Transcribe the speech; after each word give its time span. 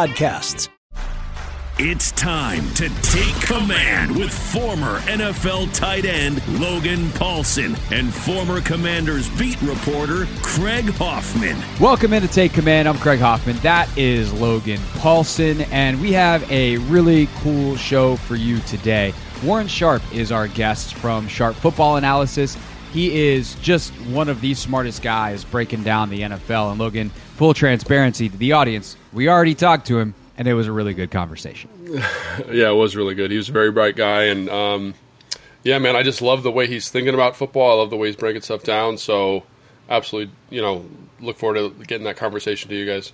podcasts. 0.00 0.70
It's 1.78 2.10
time 2.12 2.66
to 2.72 2.88
take 3.02 3.34
command 3.42 4.16
with 4.16 4.32
former 4.32 5.00
NFL 5.00 5.74
tight 5.74 6.06
end 6.06 6.36
Logan 6.58 7.08
Paulsen 7.10 7.78
and 7.92 8.12
former 8.12 8.62
Commanders 8.62 9.28
beat 9.38 9.60
reporter 9.60 10.26
Craig 10.40 10.86
Hoffman. 10.94 11.58
Welcome 11.78 12.14
in 12.14 12.22
to 12.22 12.28
Take 12.28 12.54
Command. 12.54 12.88
I'm 12.88 12.96
Craig 12.96 13.20
Hoffman. 13.20 13.58
That 13.58 13.94
is 13.98 14.32
Logan 14.32 14.80
Paulsen, 14.94 15.68
and 15.70 16.00
we 16.00 16.12
have 16.12 16.50
a 16.50 16.78
really 16.78 17.28
cool 17.40 17.76
show 17.76 18.16
for 18.16 18.36
you 18.36 18.58
today. 18.60 19.12
Warren 19.44 19.68
Sharp 19.68 20.02
is 20.14 20.32
our 20.32 20.48
guest 20.48 20.94
from 20.94 21.28
Sharp 21.28 21.56
Football 21.56 21.96
Analysis. 21.96 22.56
He 22.94 23.28
is 23.28 23.54
just 23.56 23.92
one 24.08 24.30
of 24.30 24.40
the 24.40 24.54
smartest 24.54 25.02
guys 25.02 25.44
breaking 25.44 25.84
down 25.84 26.08
the 26.10 26.22
NFL. 26.22 26.70
And 26.70 26.80
Logan, 26.80 27.10
full 27.40 27.54
transparency 27.54 28.28
to 28.28 28.36
the 28.36 28.52
audience, 28.52 28.98
we 29.14 29.26
already 29.26 29.54
talked 29.54 29.86
to 29.86 29.98
him, 29.98 30.12
and 30.36 30.46
it 30.46 30.52
was 30.52 30.66
a 30.66 30.72
really 30.72 30.92
good 30.92 31.10
conversation. 31.10 31.70
yeah, 32.52 32.68
it 32.68 32.76
was 32.76 32.94
really 32.94 33.14
good. 33.14 33.30
He 33.30 33.38
was 33.38 33.48
a 33.48 33.52
very 33.52 33.70
bright 33.70 33.96
guy, 33.96 34.24
and 34.24 34.50
um, 34.50 34.92
yeah, 35.62 35.78
man, 35.78 35.96
I 35.96 36.02
just 36.02 36.20
love 36.20 36.42
the 36.42 36.50
way 36.50 36.66
he's 36.66 36.90
thinking 36.90 37.14
about 37.14 37.36
football. 37.36 37.70
I 37.70 37.74
love 37.80 37.88
the 37.88 37.96
way 37.96 38.08
he's 38.08 38.16
breaking 38.16 38.42
stuff 38.42 38.62
down. 38.62 38.98
So, 38.98 39.44
absolutely, 39.88 40.34
you 40.50 40.60
know, 40.60 40.84
look 41.18 41.38
forward 41.38 41.54
to 41.54 41.84
getting 41.86 42.04
that 42.04 42.18
conversation 42.18 42.68
to 42.68 42.76
you 42.76 42.84
guys. 42.84 43.10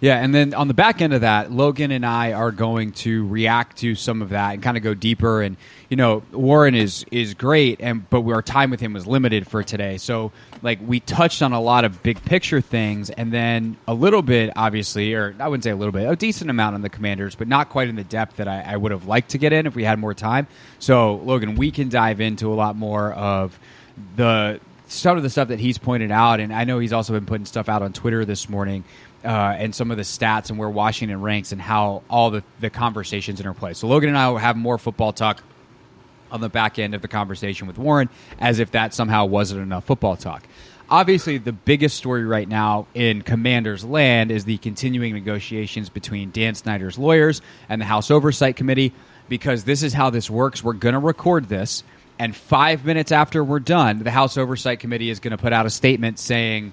Yeah, 0.00 0.16
and 0.16 0.34
then 0.34 0.54
on 0.54 0.66
the 0.66 0.74
back 0.74 1.02
end 1.02 1.12
of 1.12 1.20
that, 1.20 1.52
Logan 1.52 1.90
and 1.90 2.06
I 2.06 2.32
are 2.32 2.50
going 2.50 2.92
to 2.92 3.26
react 3.28 3.76
to 3.78 3.94
some 3.94 4.22
of 4.22 4.30
that 4.30 4.54
and 4.54 4.62
kind 4.62 4.78
of 4.78 4.82
go 4.82 4.94
deeper. 4.94 5.42
And 5.42 5.58
you 5.90 5.96
know, 5.96 6.22
Warren 6.32 6.74
is 6.74 7.04
is 7.10 7.34
great, 7.34 7.80
and 7.82 8.08
but 8.08 8.26
our 8.26 8.40
time 8.40 8.70
with 8.70 8.80
him 8.80 8.94
was 8.94 9.06
limited 9.06 9.46
for 9.46 9.62
today. 9.62 9.98
So 9.98 10.32
like 10.62 10.78
we 10.86 11.00
touched 11.00 11.42
on 11.42 11.52
a 11.52 11.60
lot 11.60 11.84
of 11.84 12.02
big 12.02 12.24
picture 12.24 12.62
things, 12.62 13.10
and 13.10 13.30
then 13.30 13.76
a 13.86 13.92
little 13.92 14.22
bit, 14.22 14.54
obviously, 14.56 15.12
or 15.12 15.34
I 15.38 15.48
wouldn't 15.48 15.64
say 15.64 15.70
a 15.70 15.76
little 15.76 15.92
bit, 15.92 16.08
a 16.08 16.16
decent 16.16 16.48
amount 16.48 16.76
on 16.76 16.82
the 16.82 16.88
Commanders, 16.88 17.34
but 17.34 17.46
not 17.46 17.68
quite 17.68 17.88
in 17.88 17.96
the 17.96 18.04
depth 18.04 18.36
that 18.36 18.48
I, 18.48 18.62
I 18.62 18.76
would 18.78 18.92
have 18.92 19.06
liked 19.06 19.32
to 19.32 19.38
get 19.38 19.52
in 19.52 19.66
if 19.66 19.74
we 19.74 19.84
had 19.84 19.98
more 19.98 20.14
time. 20.14 20.46
So 20.78 21.16
Logan, 21.16 21.56
we 21.56 21.70
can 21.70 21.90
dive 21.90 22.22
into 22.22 22.50
a 22.50 22.56
lot 22.56 22.74
more 22.74 23.12
of 23.12 23.58
the 24.16 24.60
some 24.90 25.16
of 25.16 25.22
the 25.22 25.30
stuff 25.30 25.48
that 25.48 25.60
he's 25.60 25.78
pointed 25.78 26.10
out, 26.10 26.40
and 26.40 26.52
I 26.52 26.64
know 26.64 26.78
he's 26.78 26.92
also 26.92 27.12
been 27.12 27.26
putting 27.26 27.46
stuff 27.46 27.68
out 27.68 27.82
on 27.82 27.92
Twitter 27.92 28.24
this 28.24 28.48
morning 28.48 28.84
uh, 29.24 29.28
and 29.28 29.74
some 29.74 29.90
of 29.90 29.96
the 29.96 30.02
stats 30.02 30.50
and 30.50 30.58
where 30.58 30.68
Washington 30.68 31.20
ranks 31.20 31.52
and 31.52 31.60
how 31.60 32.02
all 32.10 32.30
the, 32.30 32.42
the 32.58 32.70
conversations 32.70 33.40
interplay. 33.40 33.72
So 33.72 33.86
Logan 33.86 34.08
and 34.08 34.18
I 34.18 34.28
will 34.28 34.38
have 34.38 34.56
more 34.56 34.78
football 34.78 35.12
talk 35.12 35.42
on 36.30 36.40
the 36.40 36.48
back 36.48 36.78
end 36.78 36.94
of 36.94 37.02
the 37.02 37.08
conversation 37.08 37.66
with 37.66 37.78
Warren 37.78 38.08
as 38.38 38.58
if 38.58 38.72
that 38.72 38.94
somehow 38.94 39.26
wasn't 39.26 39.62
enough 39.62 39.84
football 39.84 40.16
talk. 40.16 40.44
Obviously, 40.88 41.38
the 41.38 41.52
biggest 41.52 41.96
story 41.96 42.24
right 42.24 42.48
now 42.48 42.86
in 42.94 43.22
Commander's 43.22 43.84
land 43.84 44.32
is 44.32 44.44
the 44.44 44.58
continuing 44.58 45.14
negotiations 45.14 45.88
between 45.88 46.32
Dan 46.32 46.56
Snyder's 46.56 46.98
lawyers 46.98 47.42
and 47.68 47.80
the 47.80 47.84
House 47.84 48.10
Oversight 48.10 48.56
Committee 48.56 48.92
because 49.28 49.62
this 49.62 49.84
is 49.84 49.92
how 49.92 50.10
this 50.10 50.28
works. 50.28 50.64
We're 50.64 50.72
going 50.72 50.94
to 50.94 50.98
record 50.98 51.48
this, 51.48 51.84
and 52.20 52.36
five 52.36 52.84
minutes 52.84 53.12
after 53.12 53.42
we're 53.42 53.60
done, 53.60 54.00
the 54.00 54.10
House 54.10 54.36
Oversight 54.36 54.78
Committee 54.78 55.08
is 55.08 55.20
going 55.20 55.30
to 55.30 55.38
put 55.38 55.54
out 55.54 55.64
a 55.64 55.70
statement 55.70 56.18
saying 56.20 56.72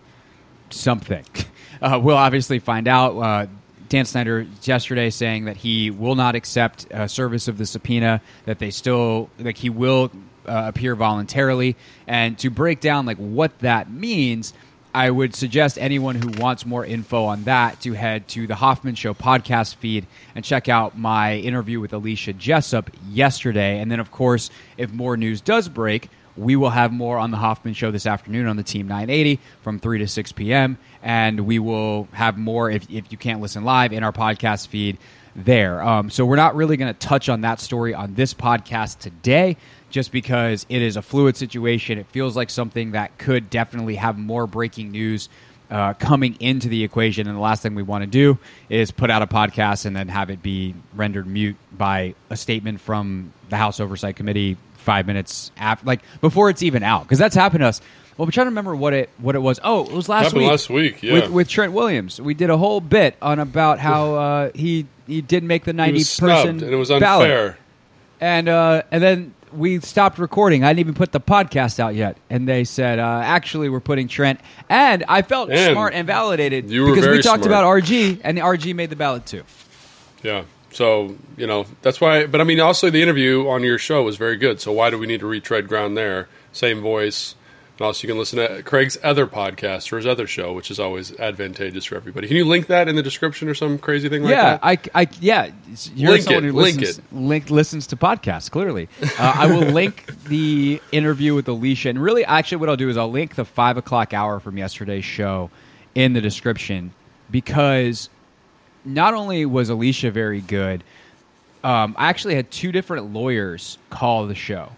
something. 0.70 1.26
Uh, 1.80 2.00
we'll 2.02 2.18
obviously 2.18 2.58
find 2.58 2.88
out. 2.88 3.16
Uh, 3.20 3.46
Dan 3.88 4.06
Snyder 4.06 4.48
yesterday 4.64 5.12
saying 5.12 5.46
that 5.46 5.58
he 5.58 5.92
will 5.92 6.16
not 6.16 6.34
accept 6.34 6.92
uh, 6.92 7.08
service 7.08 7.48
of 7.48 7.60
the 7.60 7.68
subpoena, 7.68 8.20
that 8.46 8.58
they 8.58 8.72
still 8.72 9.30
like 9.38 9.58
he 9.58 9.70
will 9.70 10.12
uh, 10.48 10.64
appear 10.70 10.96
voluntarily, 10.96 11.76
and 12.08 12.36
to 12.40 12.50
break 12.50 12.80
down 12.80 13.06
like 13.06 13.18
what 13.18 13.60
that 13.60 13.92
means. 13.92 14.56
I 14.98 15.12
would 15.12 15.36
suggest 15.36 15.78
anyone 15.78 16.16
who 16.16 16.42
wants 16.42 16.66
more 16.66 16.84
info 16.84 17.26
on 17.26 17.44
that 17.44 17.80
to 17.82 17.94
head 17.94 18.28
to 18.30 18.48
the 18.48 18.56
Hoffman 18.56 18.96
Show 18.96 19.14
podcast 19.14 19.76
feed 19.76 20.08
and 20.34 20.44
check 20.44 20.70
out 20.70 20.98
my 20.98 21.36
interview 21.36 21.80
with 21.80 21.94
Alicia 21.94 22.34
Jessop 22.34 22.90
yesterday. 23.08 23.80
And 23.80 23.92
then, 23.92 24.00
of 24.00 24.10
course, 24.10 24.50
if 24.76 24.92
more 24.92 25.16
news 25.16 25.40
does 25.40 25.70
break, 25.70 26.10
we 26.36 26.56
will 26.56 26.72
have 26.72 26.92
more 26.92 27.20
on 27.20 27.30
the 27.30 27.38
Hoffman 27.38 27.76
Show 27.76 27.92
this 27.92 28.08
afternoon 28.08 28.48
on 28.48 28.58
the 28.58 28.64
Team 28.64 28.88
980 28.88 29.40
from 29.62 29.78
3 29.78 30.00
to 30.00 30.08
6 30.08 30.32
p.m. 30.32 30.80
And 31.04 31.42
we 31.42 31.60
will 31.60 32.08
have 32.14 32.40
more, 32.40 32.72
if, 32.72 32.90
if 32.90 33.12
you 33.12 33.20
can't 33.20 33.40
listen 33.40 33.64
live, 33.64 33.94
in 33.94 34.04
our 34.04 34.12
podcast 34.12 34.70
feed 34.70 34.98
there. 35.38 35.82
Um, 35.82 36.10
so 36.10 36.26
we're 36.26 36.36
not 36.36 36.56
really 36.56 36.76
going 36.78 36.94
to 36.94 37.00
touch 37.00 37.30
on 37.30 37.42
that 37.42 37.60
story 37.62 37.94
on 37.94 38.16
this 38.16 38.34
podcast 38.34 39.00
today, 39.00 39.56
just 39.90 40.12
because 40.12 40.66
it 40.68 40.82
is 40.82 40.98
a 40.98 41.02
fluid 41.02 41.38
situation. 41.38 42.00
It 42.00 42.08
feels 42.08 42.36
like 42.36 42.50
something 42.50 42.92
that 42.92 43.18
could 43.18 43.50
definitely 43.50 43.96
have 43.96 44.18
more 44.18 44.48
breaking 44.48 44.92
news 44.92 45.30
uh, 45.70 45.94
coming 45.94 46.38
into 46.40 46.70
the 46.70 46.84
equation. 46.84 47.28
And 47.28 47.38
the 47.38 47.42
last 47.42 47.62
thing 47.62 47.76
we 47.76 47.84
want 47.84 48.02
to 48.02 48.10
do 48.10 48.38
is 48.70 48.92
put 48.92 49.12
out 49.12 49.22
a 49.22 49.28
podcast 49.28 49.86
and 49.86 49.96
then 49.96 50.08
have 50.08 50.30
it 50.30 50.42
be 50.42 50.74
rendered 50.96 51.28
mute 51.28 51.56
by 51.72 52.16
a 52.30 52.36
statement 52.36 52.82
from 52.82 53.32
the 53.50 53.58
House 53.58 53.80
Oversight 53.80 54.16
Committee 54.16 54.58
five 54.78 55.06
minutes 55.06 55.52
after, 55.58 55.86
like 55.86 56.02
before 56.22 56.50
it's 56.50 56.64
even 56.64 56.84
out, 56.84 57.04
because 57.04 57.20
that's 57.20 57.36
happened 57.36 57.62
to 57.62 57.68
us. 57.68 57.82
Well, 58.18 58.26
we're 58.26 58.32
trying 58.32 58.46
to 58.46 58.52
remember 58.52 58.76
what 58.76 58.94
it 58.94 59.12
what 59.20 59.36
it 59.36 59.40
was. 59.40 59.60
Oh, 59.64 59.86
it 59.86 59.92
was 59.92 60.10
last 60.10 60.24
happened 60.24 60.42
week. 60.42 60.50
last 60.50 60.70
week, 60.72 61.04
yeah. 61.04 61.14
with, 61.14 61.30
with 61.30 61.48
Trent 61.48 61.74
Williams. 61.74 62.20
We 62.20 62.34
did 62.34 62.50
a 62.50 62.58
whole 62.58 62.82
bit 62.82 63.16
on 63.22 63.38
about 63.40 63.78
how 63.78 64.16
uh, 64.16 64.52
he 64.56 64.88
he 65.08 65.22
didn't 65.22 65.48
make 65.48 65.64
the 65.64 65.72
He 65.72 65.78
ninety 65.78 66.04
person 66.20 66.50
and 66.50 66.64
it 66.64 66.76
was 66.76 66.90
ballot, 66.90 67.32
unfair. 67.32 67.58
and 68.22 68.48
uh, 68.50 68.84
and 68.92 69.02
then 69.02 69.34
we 69.54 69.80
stopped 69.80 70.20
recording. 70.20 70.64
I 70.64 70.70
didn't 70.70 70.80
even 70.82 70.94
put 70.94 71.12
the 71.14 71.22
podcast 71.22 71.80
out 71.80 71.96
yet, 71.96 72.18
and 72.30 72.48
they 72.48 72.64
said 72.66 73.00
uh, 73.00 73.22
actually 73.24 73.70
we're 73.70 73.80
putting 73.80 74.08
Trent. 74.08 74.40
And 74.70 75.06
I 75.08 75.22
felt 75.22 75.50
And 75.50 75.74
smart 75.74 75.94
and 75.94 76.06
validated 76.06 76.70
you 76.70 76.84
were 76.84 76.94
because 76.94 77.08
we 77.08 77.22
talked 77.22 77.44
smart. 77.44 77.46
about 77.46 77.64
RG, 77.64 78.20
and 78.24 78.38
the 78.38 78.42
RG 78.42 78.76
made 78.76 78.90
the 78.90 78.96
ballot 78.98 79.26
too. 79.26 79.44
Yeah. 80.22 80.44
So 80.72 81.16
you 81.38 81.48
know 81.48 81.66
that's 81.82 82.02
why. 82.02 82.28
But 82.28 82.42
I 82.42 82.44
mean, 82.44 82.60
also 82.60 82.90
the 82.90 83.02
interview 83.02 83.48
on 83.48 83.64
your 83.64 83.78
show 83.78 84.04
was 84.04 84.18
very 84.18 84.36
good. 84.38 84.60
So 84.60 84.72
why 84.74 84.90
do 84.90 84.98
we 84.98 85.08
need 85.08 85.22
to 85.22 85.26
retread 85.28 85.68
ground 85.68 85.96
there? 85.98 86.28
Same 86.52 86.82
voice. 86.82 87.36
And 87.78 87.86
also, 87.86 88.08
you 88.08 88.12
can 88.12 88.18
listen 88.18 88.40
to 88.40 88.64
Craig's 88.64 88.98
other 89.04 89.28
podcast 89.28 89.94
or 89.94 89.98
his 89.98 90.08
other 90.08 90.26
show, 90.26 90.52
which 90.54 90.72
is 90.72 90.80
always 90.80 91.18
advantageous 91.20 91.86
for 91.86 91.96
everybody. 91.96 92.28
Can 92.28 92.36
you 92.36 92.46
link 92.46 92.68
that 92.68 92.88
in 92.88 92.96
the 92.96 93.04
description 93.04 93.48
or 93.48 93.54
some 93.54 93.78
crazy 93.78 94.10
thing 94.10 94.24
like 94.24 94.32
yeah, 94.32 94.58
that? 94.58 94.60
I, 94.64 94.80
I, 94.96 95.08
yeah. 95.22 95.52
You're 95.94 96.12
Link 96.14 96.24
someone 96.24 96.46
it, 96.46 96.48
who 96.48 96.54
link 96.54 96.80
listens, 96.80 97.12
link, 97.12 97.50
listens 97.52 97.86
to 97.88 97.96
podcasts. 97.96 98.50
Clearly, 98.50 98.90
uh, 99.20 99.34
I 99.36 99.46
will 99.46 99.62
link 99.72 100.12
the 100.24 100.82
interview 100.92 101.36
with 101.36 101.48
Alicia, 101.48 101.90
and 101.90 102.02
really, 102.02 102.26
actually, 102.26 102.58
what 102.58 102.70
I'll 102.70 102.78
do 102.78 102.90
is 102.90 102.98
I'll 102.98 103.12
link 103.12 103.36
the 103.36 103.46
five 103.46 103.78
o'clock 103.78 104.12
hour 104.12 104.40
from 104.40 104.58
yesterday's 104.58 105.06
show 105.06 105.52
in 105.94 106.14
the 106.14 106.22
description 106.22 106.92
because 107.30 108.10
not 108.86 109.14
only 109.14 109.46
was 109.46 109.70
Alicia 109.70 110.10
very 110.10 110.42
good, 110.42 110.84
um, 111.64 111.96
I 111.96 112.10
actually 112.10 112.34
had 112.34 112.50
two 112.50 112.72
different 112.72 113.14
lawyers 113.14 113.78
call 113.92 114.26
the 114.26 114.36
show. 114.36 114.72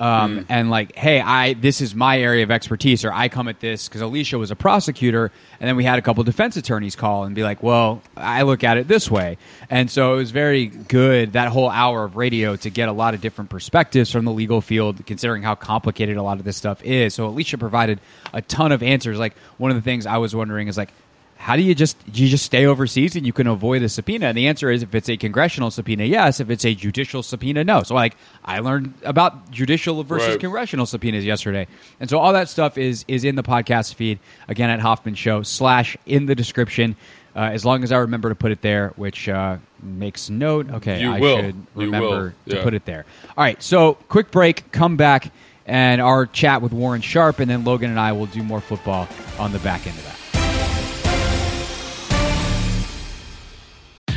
Um, 0.00 0.44
And 0.48 0.70
like, 0.70 0.96
hey, 0.96 1.20
I 1.20 1.54
this 1.54 1.80
is 1.80 1.94
my 1.94 2.18
area 2.18 2.42
of 2.42 2.50
expertise, 2.50 3.04
or 3.04 3.12
I 3.12 3.28
come 3.28 3.48
at 3.48 3.60
this 3.60 3.88
because 3.88 4.00
Alicia 4.00 4.38
was 4.38 4.50
a 4.50 4.56
prosecutor, 4.56 5.30
and 5.60 5.68
then 5.68 5.76
we 5.76 5.84
had 5.84 5.98
a 5.98 6.02
couple 6.02 6.24
defense 6.24 6.56
attorneys 6.56 6.96
call 6.96 7.24
and 7.24 7.34
be 7.34 7.42
like, 7.42 7.62
well, 7.62 8.02
I 8.16 8.42
look 8.42 8.64
at 8.64 8.76
it 8.76 8.88
this 8.88 9.10
way, 9.10 9.38
and 9.70 9.90
so 9.90 10.14
it 10.14 10.16
was 10.16 10.30
very 10.32 10.66
good 10.66 11.34
that 11.34 11.48
whole 11.48 11.70
hour 11.70 12.04
of 12.04 12.16
radio 12.16 12.56
to 12.56 12.70
get 12.70 12.88
a 12.88 12.92
lot 12.92 13.14
of 13.14 13.20
different 13.20 13.50
perspectives 13.50 14.10
from 14.10 14.24
the 14.24 14.32
legal 14.32 14.60
field, 14.60 15.06
considering 15.06 15.42
how 15.42 15.54
complicated 15.54 16.16
a 16.16 16.22
lot 16.22 16.38
of 16.38 16.44
this 16.44 16.56
stuff 16.56 16.82
is. 16.82 17.14
So 17.14 17.26
Alicia 17.26 17.58
provided 17.58 18.00
a 18.32 18.42
ton 18.42 18.72
of 18.72 18.82
answers. 18.82 19.18
Like 19.18 19.36
one 19.58 19.70
of 19.70 19.76
the 19.76 19.82
things 19.82 20.06
I 20.06 20.18
was 20.18 20.34
wondering 20.34 20.68
is 20.68 20.76
like, 20.76 20.90
how 21.36 21.56
do 21.56 21.62
you 21.62 21.74
just 21.74 21.96
you 22.12 22.28
just 22.28 22.44
stay 22.44 22.64
overseas 22.64 23.16
and 23.16 23.26
you 23.26 23.32
can 23.32 23.46
avoid 23.46 23.82
a 23.82 23.88
subpoena? 23.88 24.26
And 24.26 24.38
the 24.38 24.46
answer 24.48 24.70
is 24.70 24.82
if 24.82 24.94
it's 24.94 25.08
a 25.10 25.16
congressional 25.16 25.70
subpoena, 25.70 26.04
yes. 26.04 26.40
If 26.40 26.48
it's 26.50 26.64
a 26.64 26.74
judicial 26.74 27.22
subpoena, 27.22 27.64
no. 27.64 27.82
So 27.82 27.94
like 27.94 28.16
I 28.44 28.60
learned 28.60 28.94
about 29.04 29.50
judicial 29.50 30.02
versus 30.04 30.28
Right. 30.30 30.40
congressional 30.40 30.86
subpoenas 30.86 31.24
yesterday, 31.24 31.66
and 32.00 32.08
so 32.08 32.18
all 32.18 32.32
that 32.32 32.48
stuff 32.48 32.78
is 32.78 33.04
is 33.08 33.24
in 33.24 33.34
the 33.36 33.42
podcast 33.42 33.94
feed 33.94 34.18
again 34.48 34.70
at 34.70 34.80
Hoffman 34.80 35.14
Show 35.16 35.42
slash 35.42 35.96
in 36.06 36.26
the 36.26 36.34
description. 36.34 36.96
Uh, 37.36 37.50
as 37.52 37.64
long 37.64 37.82
as 37.82 37.90
I 37.90 37.96
remember 37.96 38.28
to 38.28 38.36
put 38.36 38.52
it 38.52 38.62
there, 38.62 38.92
which 38.94 39.28
uh, 39.28 39.56
makes 39.82 40.30
note. 40.30 40.70
Okay, 40.70 41.00
You 41.00 41.10
I 41.10 41.18
will. 41.18 41.36
should 41.38 41.66
remember 41.74 42.32
to 42.48 42.62
put 42.62 42.74
it 42.74 42.84
there. 42.84 43.04
All 43.36 43.42
right, 43.42 43.60
so 43.60 43.94
quick 44.08 44.30
break, 44.30 44.70
come 44.70 44.96
back, 44.96 45.32
and 45.66 46.00
our 46.00 46.26
chat 46.26 46.62
with 46.62 46.72
Warren 46.72 47.00
Sharp, 47.00 47.40
and 47.40 47.50
then 47.50 47.64
Logan 47.64 47.90
and 47.90 47.98
I 47.98 48.12
will 48.12 48.26
do 48.26 48.44
more 48.44 48.60
football 48.60 49.08
on 49.36 49.50
the 49.50 49.58
back 49.58 49.84
end 49.88 49.98
of 49.98 50.04
that. 50.04 50.16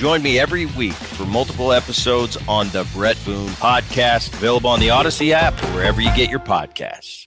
Join 0.00 0.22
me 0.22 0.38
every 0.38 0.64
week 0.64 0.94
for 0.94 1.26
multiple 1.26 1.72
episodes 1.74 2.38
on 2.48 2.70
the 2.70 2.88
Bret 2.94 3.22
Boone 3.26 3.50
Podcast, 3.50 4.32
available 4.32 4.70
on 4.70 4.80
the 4.80 4.88
Audacy 4.88 5.32
app 5.32 5.62
or 5.62 5.66
wherever 5.74 6.00
you 6.00 6.08
get 6.16 6.30
your 6.30 6.40
podcasts. 6.40 7.26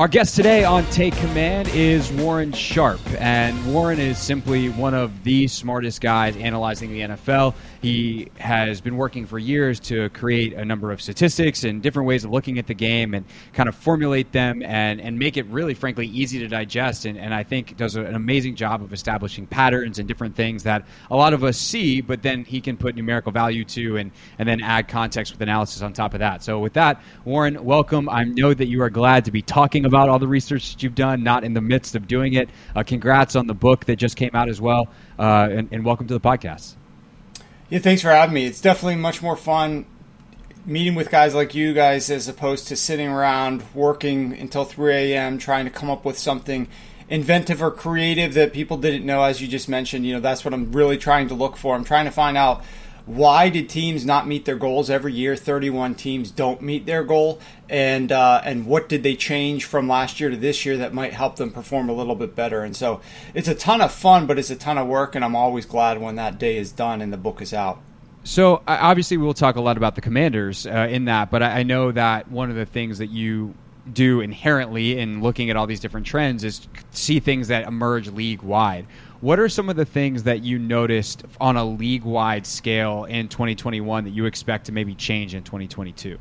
Our 0.00 0.08
guest 0.08 0.34
today 0.34 0.64
on 0.64 0.86
Take 0.86 1.14
Command 1.16 1.68
is 1.68 2.10
Warren 2.12 2.52
Sharp, 2.52 3.02
and 3.20 3.70
Warren 3.70 4.00
is 4.00 4.16
simply 4.16 4.70
one 4.70 4.94
of 4.94 5.24
the 5.24 5.46
smartest 5.46 6.00
guys 6.00 6.38
analyzing 6.38 6.90
the 6.90 7.00
NFL. 7.00 7.54
He 7.82 8.30
has 8.38 8.80
been 8.80 8.96
working 8.96 9.26
for 9.26 9.38
years 9.38 9.78
to 9.80 10.08
create 10.08 10.54
a 10.54 10.64
number 10.64 10.90
of 10.90 11.02
statistics 11.02 11.64
and 11.64 11.82
different 11.82 12.08
ways 12.08 12.24
of 12.24 12.30
looking 12.30 12.58
at 12.58 12.66
the 12.66 12.72
game 12.72 13.12
and 13.12 13.26
kind 13.52 13.68
of 13.68 13.74
formulate 13.74 14.32
them 14.32 14.62
and, 14.62 15.02
and 15.02 15.18
make 15.18 15.36
it 15.36 15.44
really, 15.48 15.74
frankly, 15.74 16.06
easy 16.06 16.38
to 16.38 16.48
digest. 16.48 17.04
And, 17.04 17.18
and 17.18 17.34
I 17.34 17.42
think 17.42 17.76
does 17.76 17.96
an 17.96 18.14
amazing 18.14 18.56
job 18.56 18.82
of 18.82 18.94
establishing 18.94 19.46
patterns 19.46 19.98
and 19.98 20.08
different 20.08 20.34
things 20.34 20.62
that 20.62 20.86
a 21.10 21.16
lot 21.16 21.34
of 21.34 21.44
us 21.44 21.58
see, 21.58 22.00
but 22.00 22.22
then 22.22 22.46
he 22.46 22.62
can 22.62 22.78
put 22.78 22.96
numerical 22.96 23.32
value 23.32 23.66
to 23.66 23.98
and, 23.98 24.12
and 24.38 24.48
then 24.48 24.62
add 24.62 24.88
context 24.88 25.30
with 25.34 25.42
analysis 25.42 25.82
on 25.82 25.92
top 25.92 26.14
of 26.14 26.20
that. 26.20 26.42
So, 26.42 26.58
with 26.58 26.72
that, 26.72 27.02
Warren, 27.26 27.62
welcome. 27.62 28.08
I 28.08 28.24
know 28.24 28.54
that 28.54 28.68
you 28.68 28.80
are 28.80 28.88
glad 28.88 29.26
to 29.26 29.30
be 29.30 29.42
talking 29.42 29.89
about 29.90 30.08
all 30.08 30.18
the 30.18 30.28
research 30.28 30.72
that 30.72 30.82
you've 30.82 30.94
done, 30.94 31.22
not 31.22 31.44
in 31.44 31.52
the 31.52 31.60
midst 31.60 31.94
of 31.94 32.06
doing 32.06 32.34
it. 32.34 32.48
Uh, 32.74 32.82
congrats 32.82 33.36
on 33.36 33.46
the 33.46 33.54
book 33.54 33.84
that 33.86 33.96
just 33.96 34.16
came 34.16 34.30
out 34.32 34.48
as 34.48 34.60
well, 34.60 34.88
uh, 35.18 35.48
and, 35.50 35.68
and 35.72 35.84
welcome 35.84 36.06
to 36.06 36.14
the 36.14 36.20
podcast. 36.20 36.76
Yeah, 37.68 37.80
thanks 37.80 38.02
for 38.02 38.10
having 38.10 38.34
me. 38.34 38.46
It's 38.46 38.60
definitely 38.60 38.96
much 38.96 39.22
more 39.22 39.36
fun 39.36 39.86
meeting 40.66 40.94
with 40.94 41.10
guys 41.10 41.34
like 41.34 41.54
you 41.54 41.72
guys 41.72 42.10
as 42.10 42.28
opposed 42.28 42.68
to 42.68 42.76
sitting 42.76 43.08
around 43.08 43.62
working 43.74 44.32
until 44.34 44.64
3 44.64 44.92
a.m. 44.92 45.38
trying 45.38 45.64
to 45.64 45.70
come 45.70 45.90
up 45.90 46.04
with 46.04 46.18
something 46.18 46.68
inventive 47.08 47.62
or 47.62 47.70
creative 47.70 48.34
that 48.34 48.52
people 48.52 48.76
didn't 48.76 49.04
know, 49.04 49.22
as 49.22 49.40
you 49.42 49.48
just 49.48 49.68
mentioned. 49.68 50.06
You 50.06 50.14
know, 50.14 50.20
that's 50.20 50.44
what 50.44 50.54
I'm 50.54 50.72
really 50.72 50.96
trying 50.96 51.28
to 51.28 51.34
look 51.34 51.56
for. 51.56 51.74
I'm 51.74 51.84
trying 51.84 52.04
to 52.04 52.10
find 52.10 52.36
out 52.36 52.64
why 53.06 53.48
did 53.48 53.68
teams 53.68 54.04
not 54.04 54.26
meet 54.26 54.44
their 54.44 54.56
goals 54.56 54.90
every 54.90 55.12
year? 55.12 55.36
31 55.36 55.94
teams 55.94 56.30
don't 56.30 56.62
meet 56.62 56.86
their 56.86 57.04
goal, 57.04 57.40
and 57.68 58.10
uh, 58.12 58.40
and 58.44 58.66
what 58.66 58.88
did 58.88 59.02
they 59.02 59.16
change 59.16 59.64
from 59.64 59.88
last 59.88 60.20
year 60.20 60.30
to 60.30 60.36
this 60.36 60.64
year 60.64 60.76
that 60.76 60.94
might 60.94 61.12
help 61.12 61.36
them 61.36 61.50
perform 61.50 61.88
a 61.88 61.92
little 61.92 62.14
bit 62.14 62.34
better? 62.34 62.62
And 62.62 62.76
so 62.76 63.00
it's 63.34 63.48
a 63.48 63.54
ton 63.54 63.80
of 63.80 63.92
fun, 63.92 64.26
but 64.26 64.38
it's 64.38 64.50
a 64.50 64.56
ton 64.56 64.78
of 64.78 64.86
work, 64.86 65.14
and 65.14 65.24
I'm 65.24 65.36
always 65.36 65.66
glad 65.66 66.00
when 66.00 66.16
that 66.16 66.38
day 66.38 66.56
is 66.56 66.72
done 66.72 67.00
and 67.00 67.12
the 67.12 67.18
book 67.18 67.40
is 67.42 67.52
out. 67.52 67.80
So 68.22 68.62
obviously, 68.66 69.16
we'll 69.16 69.34
talk 69.34 69.56
a 69.56 69.60
lot 69.60 69.76
about 69.76 69.94
the 69.94 70.02
Commanders 70.02 70.66
uh, 70.66 70.88
in 70.90 71.06
that, 71.06 71.30
but 71.30 71.42
I, 71.42 71.60
I 71.60 71.62
know 71.62 71.90
that 71.92 72.30
one 72.30 72.50
of 72.50 72.56
the 72.56 72.66
things 72.66 72.98
that 72.98 73.10
you 73.10 73.54
do 73.92 74.20
inherently 74.20 74.98
in 74.98 75.22
looking 75.22 75.50
at 75.50 75.56
all 75.56 75.66
these 75.66 75.80
different 75.80 76.06
trends 76.06 76.44
is 76.44 76.68
see 76.90 77.20
things 77.20 77.48
that 77.48 77.66
emerge 77.66 78.08
league 78.08 78.42
wide. 78.42 78.86
What 79.20 79.38
are 79.38 79.50
some 79.50 79.68
of 79.68 79.76
the 79.76 79.84
things 79.84 80.22
that 80.22 80.42
you 80.42 80.58
noticed 80.58 81.24
on 81.40 81.56
a 81.56 81.64
league 81.64 82.04
wide 82.04 82.46
scale 82.46 83.04
in 83.04 83.28
2021 83.28 84.04
that 84.04 84.10
you 84.10 84.24
expect 84.24 84.66
to 84.66 84.72
maybe 84.72 84.94
change 84.94 85.34
in 85.34 85.42
2022? 85.42 86.18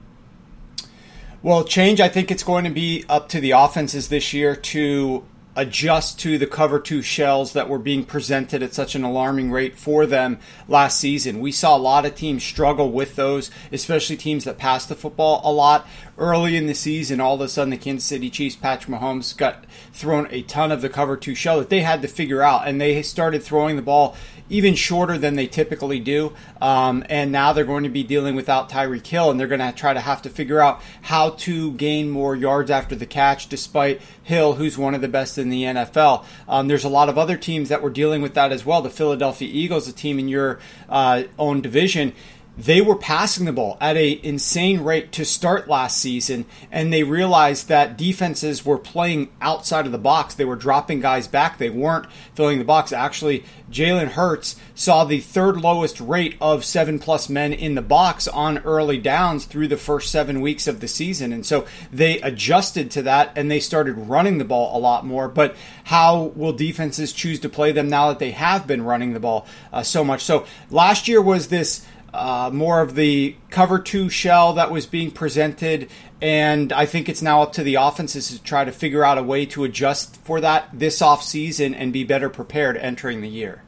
Well, 1.42 1.64
change, 1.64 2.02
I 2.02 2.10
think 2.10 2.30
it's 2.30 2.44
going 2.44 2.66
to 2.66 2.70
be 2.70 3.06
up 3.08 3.30
to 3.30 3.40
the 3.40 3.52
offenses 3.52 4.10
this 4.10 4.34
year 4.34 4.54
to 4.54 5.24
adjust 5.60 6.18
to 6.18 6.38
the 6.38 6.48
cover 6.48 6.80
two 6.80 7.02
shells 7.02 7.52
that 7.52 7.68
were 7.68 7.78
being 7.78 8.06
presented 8.06 8.64
at 8.64 8.74
such 8.74 8.96
an 8.96 9.04
alarming 9.04 9.52
rate 9.52 9.78
for 9.78 10.06
them 10.06 10.40
last 10.70 10.98
season. 10.98 11.42
We 11.42 11.52
saw 11.52 11.76
a 11.76 11.78
lot 11.78 12.06
of 12.06 12.16
teams 12.16 12.46
struggle 12.46 12.90
with 12.94 13.18
those, 13.18 13.52
especially 13.70 14.16
teams 14.16 14.46
that 14.46 14.58
pass 14.58 14.86
the 14.86 14.96
football 14.96 15.42
a 15.44 15.52
lot. 15.52 15.86
Early 16.18 16.56
in 16.56 16.68
the 16.68 16.74
season, 16.74 17.20
all 17.20 17.36
of 17.36 17.42
a 17.42 17.50
sudden, 17.50 17.72
the 17.72 17.78
Kansas 17.78 18.08
City 18.08 18.30
Chiefs, 18.30 18.56
Patrick 18.56 18.98
Mahomes, 18.98 19.36
got 19.36 19.66
thrown 19.92 20.30
a 20.32 20.44
ton 20.44 20.72
of 20.72 20.82
the 20.82 20.88
cover 20.88 21.18
two 21.18 21.36
shell 21.36 21.60
that 21.60 21.70
they 21.70 21.82
had 21.82 22.02
to 22.04 22.08
figure 22.08 22.42
out, 22.42 22.66
and 22.66 22.80
they 22.80 23.02
started 23.02 23.44
throwing 23.44 23.76
the 23.76 23.82
ball 23.82 24.16
even 24.50 24.76
shorter 24.76 25.18
than 25.18 25.36
they 25.36 25.48
typically 25.48 26.00
do. 26.00 26.34
Um, 26.62 27.04
and 27.10 27.32
now 27.32 27.54
they're 27.54 27.64
going 27.66 27.84
to 27.84 27.90
be 27.90 28.04
dealing 28.04 28.36
without 28.36 28.70
Tyreek 28.70 29.06
Hill, 29.06 29.32
and 29.32 29.40
they're 29.40 29.48
going 29.48 29.60
to 29.60 29.72
try 29.72 29.94
to 29.94 30.00
have 30.00 30.22
to 30.24 30.30
figure 30.30 30.60
out 30.60 30.82
how 31.02 31.32
to 31.32 31.72
gain 31.74 32.10
more 32.10 32.36
yards 32.36 32.72
after 32.72 32.96
the 32.96 33.06
catch, 33.06 33.48
despite 33.48 34.02
Hill, 34.24 34.54
who's 34.54 34.78
one 34.78 34.96
of 34.96 35.02
the 35.02 35.08
best 35.08 35.38
in 35.38 35.50
the 35.50 35.64
NFL. 35.64 36.26
Um, 36.48 36.68
there's 36.68 36.84
a 36.84 36.90
lot 36.90 37.10
of 37.10 37.18
other 37.18 37.38
teams 37.38 37.70
that 37.70 37.82
were 37.82 37.90
dealing 37.90 38.22
with 38.22 38.34
that 38.34 38.52
as 38.52 38.66
well. 38.66 38.82
The 38.82 38.90
Philadelphia 38.90 39.50
Eagles, 39.52 39.88
a 39.88 39.94
team 39.94 40.20
in 40.20 40.28
your 40.28 40.60
uh, 40.90 41.24
own 41.38 41.62
division 41.62 42.14
they 42.60 42.82
were 42.82 42.96
passing 42.96 43.46
the 43.46 43.54
ball 43.54 43.78
at 43.80 43.96
a 43.96 44.20
insane 44.22 44.82
rate 44.82 45.14
to 45.14 45.24
start 45.24 45.70
last 45.70 45.98
season 45.98 46.46
and 46.70 46.92
they 46.92 47.04
realized 47.04 47.70
that 47.70 47.98
defenses 47.98 48.66
were 48.66 48.78
playing 48.78 49.30
outside 49.40 49.86
of 49.86 49.94
the 49.94 49.98
box. 49.98 50.36
They 50.36 50.44
were 50.44 50.58
dropping 50.58 51.00
guys 51.00 51.26
back. 51.26 51.58
They 51.58 51.70
weren't 51.70 52.08
filling 52.36 52.60
the 52.60 52.66
box. 52.66 52.92
Actually 52.92 53.46
jalen 53.72 54.10
hurts 54.10 54.58
saw 54.76 55.06
the 55.06 55.22
third 55.22 55.56
lowest 55.56 56.02
rate 56.02 56.36
of 56.42 56.66
seven 56.66 57.00
plus 57.00 57.30
men 57.30 57.54
in 57.54 57.76
the 57.76 57.82
box 57.82 58.28
on 58.28 58.58
early 58.60 58.98
downs 58.98 59.46
through 59.46 59.70
the 59.70 59.78
first 59.78 60.12
seven 60.12 60.42
weeks 60.42 60.68
of 60.68 60.82
the 60.82 60.88
season 60.88 61.32
and 61.32 61.46
so 61.46 61.66
they 61.94 62.20
adjusted 62.22 62.92
to 62.92 63.02
that 63.02 63.32
and 63.38 63.50
they 63.50 63.60
started 63.62 63.94
running 63.94 64.38
the 64.38 64.44
ball 64.44 64.78
a 64.78 64.80
lot 64.80 65.06
more. 65.06 65.30
But 65.30 65.56
how 65.86 66.34
will 66.36 66.52
defenses 66.52 67.14
choose 67.14 67.40
to 67.40 67.48
play 67.48 67.72
them 67.72 67.88
now 67.88 68.10
that 68.10 68.20
they 68.20 68.32
have 68.32 68.68
been 68.68 68.84
running 68.84 69.14
the 69.14 69.20
ball 69.22 69.48
uh, 69.72 69.82
so 69.84 70.04
much? 70.04 70.24
So 70.24 70.46
last 70.70 71.08
year 71.08 71.22
was 71.22 71.48
this 71.48 71.86
uh, 72.14 72.50
more 72.54 72.82
of 72.82 72.96
the 72.96 73.36
cover 73.50 73.80
two 73.80 74.10
shell 74.10 74.54
that 74.54 74.72
was 74.72 74.86
being 74.86 75.12
presented. 75.12 75.90
And 76.22 76.74
I 76.74 76.86
think 76.86 77.08
it's 77.08 77.22
now 77.22 77.42
up 77.42 77.54
to 77.54 77.64
the 77.64 77.76
offenses 77.76 78.30
to 78.30 78.44
try 78.44 78.66
to 78.66 78.72
figure 78.72 79.04
out 79.04 79.18
a 79.18 79.24
way 79.24 79.46
to 79.48 79.64
adjust 79.64 80.18
for 80.18 80.42
that 80.42 80.70
this 80.74 81.02
off 81.02 81.24
season 81.24 81.74
and 81.74 81.94
be 81.94 82.04
better 82.04 82.30
prepared 82.30 82.78
entering 82.78 83.22
the 83.22 83.30
year. 83.30 83.64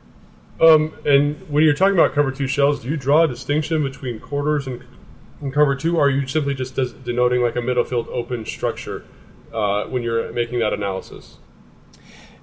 Um, 0.60 0.94
and 1.06 1.50
when 1.50 1.64
you're 1.64 1.74
talking 1.74 1.96
about 1.96 2.14
cover 2.14 2.32
two 2.32 2.48
shells, 2.48 2.84
do 2.84 2.90
you 2.90 2.98
draw 2.98 3.24
a 3.24 3.28
distinction 3.28 3.82
between 3.82 4.20
quarters 4.20 4.68
and, 4.68 4.86
and 5.42 5.52
cover 5.52 5.76
two, 5.76 5.98
or 5.98 6.06
are 6.06 6.10
you 6.10 6.28
simply 6.28 6.54
just 6.54 6.76
des- 6.76 6.94
denoting 7.04 7.42
like 7.42 7.56
a 7.56 7.62
middle 7.62 7.84
field 7.84 8.08
open 8.10 8.46
structure 8.46 9.04
uh, 9.52 9.86
when 9.86 10.04
you're 10.04 10.32
making 10.34 10.60
that 10.60 10.72
analysis? 10.72 11.38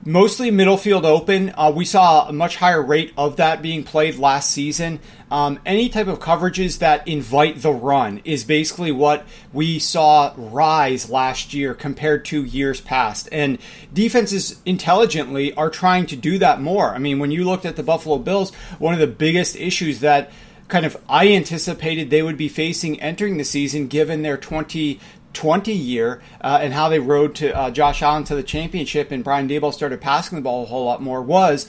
Mostly 0.05 0.51
middle 0.51 0.77
field 0.77 1.05
open. 1.05 1.53
Uh, 1.57 1.73
we 1.75 1.85
saw 1.85 2.29
a 2.29 2.33
much 2.33 2.57
higher 2.57 2.83
rate 2.83 3.13
of 3.17 3.37
that 3.37 3.63
being 3.63 3.85
played 3.85 4.17
last 4.17 4.51
season. 4.51 5.01
Um, 5.31 5.59
any 5.67 5.89
type 5.89 6.07
of 6.07 6.21
coverages 6.21 6.79
that 6.79 7.07
invite 7.07 7.61
the 7.61 7.73
run 7.73 8.21
is 8.25 8.45
basically 8.45 8.93
what 8.93 9.27
we 9.53 9.79
saw 9.79 10.33
rise 10.37 11.11
last 11.11 11.53
year 11.53 11.75
compared 11.75 12.25
to 12.27 12.45
years 12.45 12.81
past. 12.81 13.29
And 13.31 13.59
defenses 13.93 14.61
intelligently 14.65 15.53
are 15.55 15.71
trying 15.71 16.07
to 16.07 16.17
do 16.17 16.39
that 16.39 16.61
more. 16.61 16.95
I 16.95 16.99
mean, 16.99 17.19
when 17.19 17.31
you 17.31 17.45
looked 17.45 17.67
at 17.67 17.77
the 17.77 17.83
Buffalo 17.83 18.19
Bills, 18.19 18.55
one 18.79 18.95
of 18.95 19.01
the 19.01 19.07
biggest 19.07 19.57
issues 19.57 20.01
that 20.01 20.31
kind 20.69 20.85
of 20.85 20.97
I 21.09 21.29
anticipated 21.29 22.11
they 22.11 22.23
would 22.23 22.37
be 22.37 22.49
facing 22.49 23.01
entering 23.01 23.39
the 23.39 23.45
season, 23.45 23.89
given 23.89 24.23
their 24.23 24.37
20 24.37 25.01
20 25.33 25.73
year 25.73 26.21
uh, 26.41 26.59
and 26.61 26.73
how 26.73 26.89
they 26.89 26.99
rode 26.99 27.35
to 27.37 27.57
uh, 27.57 27.71
Josh 27.71 28.03
Allen 28.03 28.25
to 28.25 28.35
the 28.35 28.43
championship 28.43 29.11
and 29.11 29.23
Brian 29.23 29.49
Daboll 29.49 29.73
started 29.73 30.01
passing 30.01 30.37
the 30.37 30.43
ball 30.43 30.65
a 30.65 30.67
whole 30.67 30.85
lot 30.85 31.03
more 31.03 31.23
was 31.23 31.69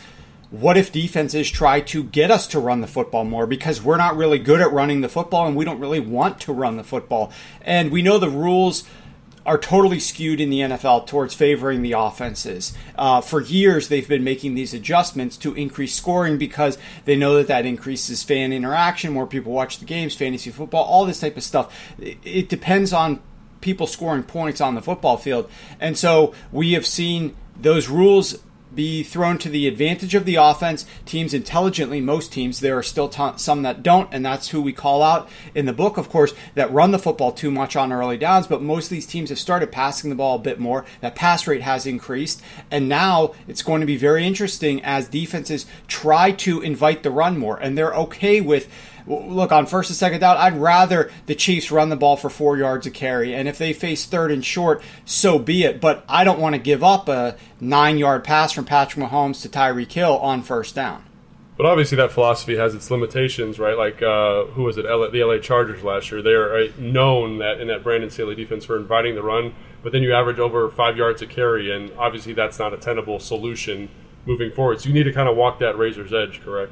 what 0.51 0.78
if 0.78 0.92
defenses 0.92 1.50
try 1.50 1.80
to 1.80 2.04
get 2.04 2.32
us 2.32 2.48
to 2.48 2.60
run 2.60 2.82
the 2.82 2.88
football 2.88 3.24
more 3.24 3.46
because 3.46 3.84
we're 3.84 3.98
not 3.98 4.18
really 4.18 4.39
good 4.39 4.62
at 4.62 4.72
running 4.72 5.01
the 5.01 5.10
football 5.10 5.46
and 5.46 5.56
we 5.56 5.63
don't 5.63 5.80
really 5.80 6.00
want 6.00 6.39
to 6.39 6.51
run 6.51 6.78
the 6.78 6.84
football 6.84 7.32
and 7.62 7.92
we 7.92 8.01
know 8.01 8.18
the 8.18 8.30
rules 8.30 8.84
are 9.46 9.58
totally 9.58 10.00
skewed 10.00 10.39
in 10.39 10.50
the 10.50 10.60
NFL 10.60 11.08
towards 11.08 11.34
favoring 11.34 11.82
the 11.82 11.94
offenses. 11.94 12.74
Uh, 12.96 13.20
for 13.22 13.42
years, 13.42 13.88
they've 13.88 14.08
been 14.08 14.24
making 14.24 14.54
these 14.54 14.74
adjustments 14.74 15.38
to 15.38 15.56
increase 15.56 15.96
scoring 15.96 16.38
because 16.38 16.78
they 17.06 17.16
know 17.16 17.36
that 17.36 17.48
that 17.48 17.66
increases 17.66 18.22
fan 18.22 18.54
interaction, 18.54 19.13
more 19.13 19.25
people 19.25 19.51
watch 19.51 19.80
the 19.80 19.86
games, 19.86 20.13
fantasy 20.13 20.51
football, 20.51 20.84
all 20.84 21.06
this 21.06 21.20
type 21.20 21.38
of 21.38 21.44
stuff. 21.44 21.74
It, 21.98 22.18
it 22.24 22.50
depends 22.50 22.94
on 22.94 23.22
people 23.62 23.88
scoring 23.88 24.24
points 24.24 24.62
on 24.62 24.75
the 24.75 24.82
football 24.82 25.18
field. 25.18 25.50
And 25.80 25.98
so 25.98 26.34
we 26.51 26.74
have 26.74 26.86
seen 26.86 27.36
those 27.60 27.89
rules 27.89 28.39
be 28.74 29.04
thrown 29.04 29.38
to 29.39 29.50
the 29.50 29.68
advantage 29.68 30.13
of 30.16 30.25
the 30.25 30.36
offense. 30.36 30.86
Teams 31.06 31.34
intelligently, 31.34 32.00
most 32.00 32.32
teams, 32.32 32.60
there 32.60 32.78
are 32.78 32.84
still 32.84 33.10
t- 33.10 33.32
some 33.38 33.63
that 33.63 33.82
don't, 33.82 34.10
and 34.13 34.24
that's 34.25 34.50
who 34.50 34.62
we 34.62 34.74
call 34.74 35.01
out 35.01 35.28
in 35.56 35.66
the 35.66 35.74
book, 35.74 35.98
of 35.98 36.10
course, 36.10 36.34
that 36.56 36.72
run 36.72 36.92
the 36.92 37.00
football 37.00 37.32
too 37.32 37.51
much 37.51 37.75
on 37.75 37.92
early 37.92 38.18
downs. 38.18 38.48
But 38.48 38.62
most 38.62 38.86
of 38.86 38.92
these 38.92 39.08
teams 39.08 39.30
have 39.30 39.39
started 39.39 39.72
passing 39.72 40.10
the 40.10 40.16
ball 40.16 40.36
a 40.36 40.39
bit 40.39 40.60
more. 40.60 40.86
That 41.01 41.16
pass 41.16 41.48
rate 41.48 41.62
has 41.62 41.86
increased, 41.86 42.42
and 42.70 42.88
now 42.88 43.34
it's 43.48 43.63
going 43.63 43.82
to 43.82 43.88
be 43.88 43.98
very 43.98 44.25
interesting 44.25 44.84
as 44.84 45.08
defenses 45.08 45.66
try 45.88 46.32
to 46.32 46.62
invite 46.62 47.04
the 47.04 47.12
run 47.12 47.38
more, 47.38 47.58
and 47.58 47.78
they're 47.78 47.96
okay 47.96 48.39
with 48.39 48.70
look 49.10 49.51
on 49.51 49.66
first 49.66 49.89
and 49.89 49.98
second 49.98 50.20
down, 50.20 50.38
I'd 50.38 50.56
rather 50.56 51.12
the 51.25 51.36
Chiefs 51.36 51.72
run 51.72 51.89
the 51.89 51.96
ball 51.96 52.16
for 52.16 52.30
four 52.30 52.58
yards 52.58 52.86
a 52.86 52.92
carry, 52.92 53.34
and 53.34 53.48
if 53.48 53.58
they 53.58 53.74
face 53.74 54.06
third 54.06 54.32
and 54.32 54.46
short, 54.46 54.82
so 55.06 55.39
be 55.39 55.63
it. 55.63 55.82
But 55.82 56.06
I 56.08 56.24
don't 56.24 56.39
want 56.39 56.56
to 56.56 56.62
give 56.62 56.84
up 56.84 57.10
a 57.10 57.36
nine-yard 57.60 58.24
pass 58.24 58.51
from 58.51 58.66
Patrick 58.66 59.06
Mahomes 59.06 59.42
to 59.42 59.50
Tyreek 59.50 59.92
Hill 59.92 60.18
on 60.20 60.44
first 60.44 60.75
down. 60.75 61.04
But 61.58 61.66
obviously, 61.66 61.98
that 61.98 62.13
philosophy 62.13 62.56
has 62.56 62.74
its 62.74 62.89
limitations, 62.89 63.60
right? 63.60 63.78
Like, 63.78 64.01
uh, 64.01 64.46
who 64.46 64.63
was 64.63 64.78
it? 64.78 64.86
LA, 64.86 65.10
the 65.10 65.24
LA 65.25 65.39
Chargers 65.39 65.84
last 65.84 66.10
year. 66.10 66.22
They 66.22 66.32
are 66.32 66.70
known 66.78 67.39
that 67.39 67.60
in 67.60 67.68
that 67.68 67.84
Brandon 67.84 68.10
Staley 68.10 68.36
defense 68.36 68.63
for 68.63 68.78
inviting 68.78 69.16
the 69.16 69.24
run, 69.24 69.54
but 69.84 69.92
then 69.92 70.01
you 70.01 70.13
average 70.13 70.39
over 70.39 70.70
five 70.70 70.96
yards 70.96 71.22
a 71.22 71.28
carry, 71.28 71.70
and 71.70 71.92
obviously 71.98 72.32
that's 72.32 72.60
not 72.60 72.74
a 72.74 72.78
tenable 72.78 73.20
solution 73.20 73.89
moving 74.25 74.51
forward. 74.51 74.80
So 74.80 74.88
you 74.88 74.94
need 74.94 75.04
to 75.04 75.12
kind 75.12 75.28
of 75.28 75.36
walk 75.36 75.60
that 75.60 75.78
razor's 75.78 76.13
edge, 76.13 76.39
correct? 76.42 76.72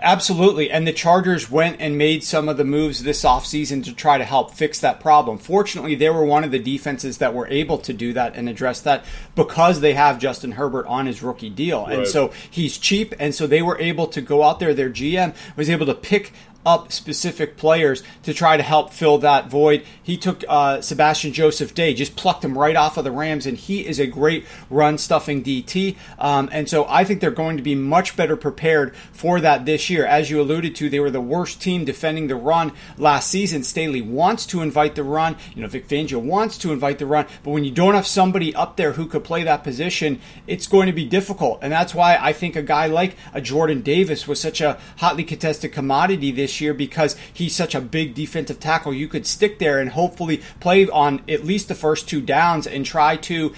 Absolutely. 0.00 0.70
And 0.70 0.86
the 0.86 0.92
Chargers 0.92 1.50
went 1.50 1.80
and 1.80 1.98
made 1.98 2.22
some 2.22 2.48
of 2.48 2.56
the 2.56 2.64
moves 2.64 3.02
this 3.02 3.24
offseason 3.24 3.84
to 3.84 3.94
try 3.94 4.18
to 4.18 4.24
help 4.24 4.52
fix 4.52 4.80
that 4.80 5.00
problem. 5.00 5.38
Fortunately, 5.38 5.94
they 5.94 6.10
were 6.10 6.24
one 6.24 6.44
of 6.44 6.50
the 6.50 6.58
defenses 6.58 7.18
that 7.18 7.34
were 7.34 7.48
able 7.48 7.78
to 7.78 7.92
do 7.92 8.12
that 8.12 8.36
and 8.36 8.48
address 8.48 8.80
that 8.82 9.04
because 9.34 9.80
they 9.80 9.94
have 9.94 10.18
Justin 10.18 10.52
Herbert 10.52 10.86
on 10.86 11.06
his 11.06 11.22
rookie 11.22 11.50
deal. 11.50 11.84
Right. 11.84 11.98
And 11.98 12.06
so 12.06 12.32
he's 12.50 12.78
cheap. 12.78 13.14
And 13.18 13.34
so 13.34 13.46
they 13.46 13.62
were 13.62 13.78
able 13.80 14.06
to 14.08 14.20
go 14.20 14.42
out 14.42 14.60
there. 14.60 14.74
Their 14.74 14.90
GM 14.90 15.34
was 15.56 15.68
able 15.68 15.86
to 15.86 15.94
pick 15.94 16.32
up 16.66 16.92
specific 16.92 17.56
players 17.56 18.02
to 18.22 18.34
try 18.34 18.56
to 18.56 18.62
help 18.62 18.92
fill 18.92 19.18
that 19.18 19.48
void. 19.48 19.82
He 20.02 20.16
took 20.16 20.44
uh, 20.48 20.80
Sebastian 20.80 21.32
Joseph 21.32 21.74
Day, 21.74 21.94
just 21.94 22.16
plucked 22.16 22.44
him 22.44 22.58
right 22.58 22.76
off 22.76 22.96
of 22.96 23.04
the 23.04 23.10
Rams, 23.10 23.46
and 23.46 23.56
he 23.56 23.86
is 23.86 23.98
a 23.98 24.06
great 24.06 24.44
run 24.68 24.98
stuffing 24.98 25.42
DT. 25.42 25.96
Um, 26.18 26.48
and 26.52 26.68
so 26.68 26.84
I 26.88 27.04
think 27.04 27.20
they're 27.20 27.30
going 27.30 27.56
to 27.56 27.62
be 27.62 27.74
much 27.74 28.16
better 28.16 28.36
prepared 28.36 28.94
for 29.12 29.40
that 29.40 29.64
this 29.64 29.88
year. 29.88 30.04
As 30.04 30.30
you 30.30 30.40
alluded 30.40 30.74
to, 30.76 30.90
they 30.90 31.00
were 31.00 31.10
the 31.10 31.20
worst 31.20 31.62
team 31.62 31.84
defending 31.84 32.26
the 32.26 32.36
run 32.36 32.72
last 32.98 33.30
season. 33.30 33.62
Staley 33.62 34.02
wants 34.02 34.44
to 34.46 34.60
invite 34.60 34.94
the 34.94 35.04
run. 35.04 35.36
You 35.54 35.62
know, 35.62 35.68
Vic 35.68 35.88
Fangio 35.88 36.20
wants 36.20 36.58
to 36.58 36.72
invite 36.72 36.98
the 36.98 37.06
run, 37.06 37.26
but 37.42 37.52
when 37.52 37.64
you 37.64 37.70
don't 37.70 37.94
have 37.94 38.06
somebody 38.06 38.54
up 38.54 38.76
there 38.76 38.92
who 38.92 39.06
could 39.06 39.24
play 39.24 39.42
that 39.44 39.64
position, 39.64 40.20
it's 40.46 40.66
going 40.66 40.86
to 40.86 40.92
be 40.92 41.06
difficult. 41.06 41.60
And 41.62 41.72
that's 41.72 41.94
why 41.94 42.18
I 42.20 42.32
think 42.32 42.56
a 42.56 42.62
guy 42.62 42.86
like 42.86 43.16
a 43.32 43.40
Jordan 43.40 43.80
Davis 43.80 44.28
was 44.28 44.40
such 44.40 44.60
a 44.60 44.78
hotly 44.98 45.24
contested 45.24 45.72
commodity 45.72 46.30
this 46.30 46.47
year 46.60 46.74
because 46.74 47.16
he's 47.32 47.54
such 47.54 47.74
a 47.74 47.80
big 47.80 48.14
defensive 48.14 48.60
tackle. 48.60 48.92
You 48.94 49.08
could 49.08 49.26
stick 49.26 49.58
there 49.58 49.78
and 49.78 49.90
hopefully 49.90 50.42
play 50.60 50.88
on 50.88 51.22
at 51.28 51.44
least 51.44 51.68
the 51.68 51.74
first 51.74 52.08
two 52.08 52.20
downs 52.20 52.66
and 52.66 52.84
try 52.84 53.16
to 53.16 53.52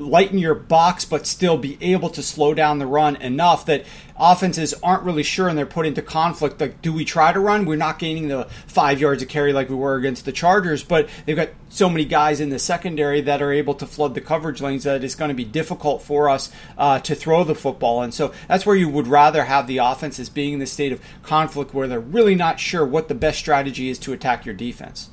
lighten 0.00 0.38
your 0.38 0.54
box 0.54 1.04
but 1.04 1.26
still 1.26 1.56
be 1.56 1.78
able 1.80 2.10
to 2.10 2.22
slow 2.22 2.54
down 2.54 2.78
the 2.78 2.86
run 2.86 3.16
enough 3.16 3.66
that 3.66 3.84
offenses 4.20 4.74
aren't 4.82 5.02
really 5.02 5.22
sure 5.22 5.48
and 5.48 5.56
they're 5.56 5.66
put 5.66 5.86
into 5.86 6.02
conflict. 6.02 6.60
Like, 6.60 6.82
do 6.82 6.92
we 6.92 7.04
try 7.04 7.32
to 7.32 7.40
run? 7.40 7.64
We're 7.64 7.76
not 7.76 7.98
gaining 7.98 8.28
the 8.28 8.44
five 8.66 9.00
yards 9.00 9.22
of 9.22 9.28
carry 9.28 9.52
like 9.52 9.68
we 9.68 9.74
were 9.74 9.96
against 9.96 10.24
the 10.24 10.32
Chargers, 10.32 10.84
but 10.84 11.08
they've 11.24 11.36
got 11.36 11.48
so 11.70 11.88
many 11.88 12.04
guys 12.04 12.40
in 12.40 12.50
the 12.50 12.58
secondary 12.58 13.22
that 13.22 13.40
are 13.40 13.52
able 13.52 13.74
to 13.74 13.86
flood 13.86 14.14
the 14.14 14.20
coverage 14.20 14.60
lanes 14.60 14.84
that 14.84 15.02
it's 15.02 15.14
going 15.14 15.30
to 15.30 15.34
be 15.34 15.44
difficult 15.44 16.02
for 16.02 16.28
us 16.28 16.52
uh, 16.76 16.98
to 17.00 17.14
throw 17.14 17.44
the 17.44 17.54
football. 17.54 18.02
And 18.02 18.12
so 18.12 18.32
that's 18.46 18.66
where 18.66 18.76
you 18.76 18.88
would 18.88 19.06
rather 19.06 19.44
have 19.44 19.66
the 19.66 19.78
offenses 19.78 20.28
being 20.28 20.54
in 20.54 20.58
the 20.58 20.66
state 20.66 20.92
of 20.92 21.00
conflict 21.22 21.72
where 21.72 21.88
they're 21.88 21.98
really 21.98 22.34
not 22.34 22.60
sure 22.60 22.84
what 22.84 23.08
the 23.08 23.14
best 23.14 23.38
strategy 23.38 23.88
is 23.88 23.98
to 24.00 24.12
attack 24.12 24.44
your 24.44 24.54
defense. 24.54 25.10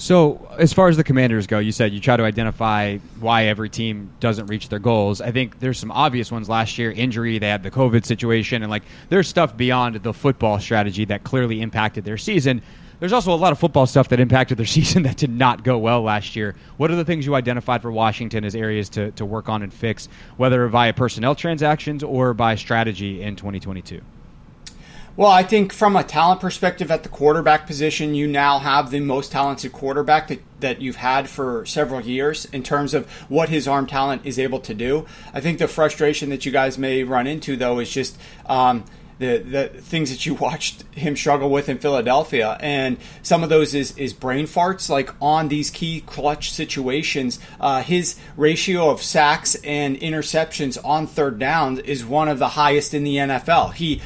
So, 0.00 0.48
as 0.56 0.72
far 0.72 0.88
as 0.88 0.96
the 0.96 1.04
commanders 1.04 1.46
go, 1.46 1.58
you 1.58 1.72
said 1.72 1.92
you 1.92 2.00
try 2.00 2.16
to 2.16 2.22
identify 2.22 2.96
why 3.20 3.44
every 3.44 3.68
team 3.68 4.10
doesn't 4.18 4.46
reach 4.46 4.70
their 4.70 4.78
goals. 4.78 5.20
I 5.20 5.30
think 5.30 5.60
there's 5.60 5.78
some 5.78 5.90
obvious 5.90 6.32
ones 6.32 6.48
last 6.48 6.78
year 6.78 6.90
injury, 6.90 7.38
they 7.38 7.50
had 7.50 7.62
the 7.62 7.70
COVID 7.70 8.06
situation, 8.06 8.62
and 8.62 8.70
like 8.70 8.84
there's 9.10 9.28
stuff 9.28 9.58
beyond 9.58 9.96
the 9.96 10.14
football 10.14 10.58
strategy 10.58 11.04
that 11.04 11.22
clearly 11.22 11.60
impacted 11.60 12.06
their 12.06 12.16
season. 12.16 12.62
There's 12.98 13.12
also 13.12 13.34
a 13.34 13.36
lot 13.36 13.52
of 13.52 13.58
football 13.58 13.84
stuff 13.84 14.08
that 14.08 14.20
impacted 14.20 14.56
their 14.56 14.64
season 14.78 15.02
that 15.02 15.18
did 15.18 15.30
not 15.30 15.64
go 15.64 15.76
well 15.76 16.00
last 16.00 16.34
year. 16.34 16.56
What 16.78 16.90
are 16.90 16.96
the 16.96 17.04
things 17.04 17.26
you 17.26 17.34
identified 17.34 17.82
for 17.82 17.92
Washington 17.92 18.46
as 18.46 18.54
areas 18.54 18.88
to, 18.90 19.10
to 19.12 19.26
work 19.26 19.50
on 19.50 19.62
and 19.62 19.72
fix, 19.72 20.08
whether 20.38 20.66
via 20.68 20.94
personnel 20.94 21.34
transactions 21.34 22.02
or 22.02 22.32
by 22.32 22.54
strategy 22.54 23.20
in 23.20 23.36
2022? 23.36 24.00
Well, 25.16 25.30
I 25.30 25.42
think 25.42 25.72
from 25.72 25.96
a 25.96 26.04
talent 26.04 26.40
perspective 26.40 26.90
at 26.90 27.02
the 27.02 27.08
quarterback 27.08 27.66
position, 27.66 28.14
you 28.14 28.26
now 28.26 28.58
have 28.58 28.90
the 28.90 29.00
most 29.00 29.32
talented 29.32 29.72
quarterback 29.72 30.28
that, 30.28 30.40
that 30.60 30.80
you've 30.80 30.96
had 30.96 31.28
for 31.28 31.66
several 31.66 32.00
years 32.00 32.46
in 32.46 32.62
terms 32.62 32.94
of 32.94 33.10
what 33.28 33.48
his 33.48 33.66
arm 33.66 33.86
talent 33.86 34.22
is 34.24 34.38
able 34.38 34.60
to 34.60 34.72
do. 34.72 35.06
I 35.34 35.40
think 35.40 35.58
the 35.58 35.68
frustration 35.68 36.30
that 36.30 36.46
you 36.46 36.52
guys 36.52 36.78
may 36.78 37.02
run 37.02 37.26
into, 37.26 37.56
though, 37.56 37.80
is 37.80 37.90
just. 37.90 38.18
Um, 38.46 38.84
the, 39.20 39.36
the 39.38 39.68
things 39.68 40.10
that 40.10 40.26
you 40.26 40.34
watched 40.40 40.82
him 40.92 41.14
struggle 41.14 41.50
with 41.50 41.68
in 41.68 41.78
Philadelphia. 41.78 42.56
And 42.58 42.96
some 43.22 43.44
of 43.44 43.50
those 43.50 43.74
is, 43.74 43.96
is 43.96 44.12
brain 44.12 44.46
farts, 44.46 44.88
like 44.88 45.10
on 45.20 45.48
these 45.48 45.70
key 45.70 46.00
clutch 46.00 46.50
situations. 46.50 47.38
Uh, 47.60 47.82
his 47.82 48.16
ratio 48.36 48.90
of 48.90 49.02
sacks 49.02 49.54
and 49.56 49.96
interceptions 50.00 50.82
on 50.84 51.06
third 51.06 51.38
downs 51.38 51.78
is 51.80 52.04
one 52.04 52.28
of 52.28 52.38
the 52.38 52.48
highest 52.48 52.94
in 52.94 53.04
the 53.04 53.16
NFL. 53.16 53.74
He 53.74 54.00